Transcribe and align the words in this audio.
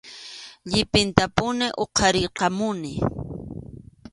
Llipintapuni 0.69 1.67
huqarirqamuni. 1.79 2.93